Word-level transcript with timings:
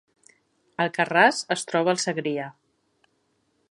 Alcarràs 0.85 1.43
es 1.59 1.69
troba 1.73 1.95
al 1.97 2.03
Segrià 2.07 2.49